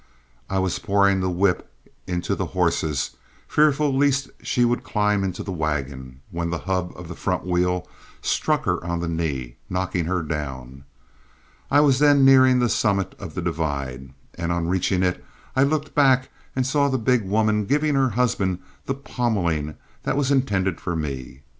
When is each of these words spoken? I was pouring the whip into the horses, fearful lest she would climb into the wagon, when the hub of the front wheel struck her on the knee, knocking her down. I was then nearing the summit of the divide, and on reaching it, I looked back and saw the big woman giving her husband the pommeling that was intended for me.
I 0.49 0.57
was 0.57 0.79
pouring 0.79 1.19
the 1.21 1.29
whip 1.29 1.71
into 2.07 2.33
the 2.33 2.47
horses, 2.57 3.17
fearful 3.47 3.95
lest 3.95 4.31
she 4.41 4.65
would 4.65 4.83
climb 4.83 5.23
into 5.23 5.43
the 5.43 5.51
wagon, 5.51 6.21
when 6.31 6.49
the 6.49 6.57
hub 6.65 6.91
of 6.95 7.07
the 7.07 7.13
front 7.13 7.45
wheel 7.45 7.87
struck 8.19 8.63
her 8.65 8.83
on 8.83 8.99
the 8.99 9.07
knee, 9.07 9.57
knocking 9.69 10.05
her 10.05 10.23
down. 10.23 10.85
I 11.69 11.81
was 11.81 11.99
then 11.99 12.25
nearing 12.25 12.57
the 12.57 12.67
summit 12.67 13.13
of 13.19 13.35
the 13.35 13.43
divide, 13.43 14.11
and 14.33 14.51
on 14.51 14.67
reaching 14.69 15.03
it, 15.03 15.23
I 15.55 15.61
looked 15.61 15.93
back 15.93 16.31
and 16.55 16.65
saw 16.65 16.89
the 16.89 16.97
big 16.97 17.21
woman 17.23 17.65
giving 17.65 17.93
her 17.93 18.09
husband 18.09 18.57
the 18.87 18.95
pommeling 18.95 19.75
that 20.01 20.17
was 20.17 20.31
intended 20.31 20.81
for 20.81 20.95
me. 20.95 21.43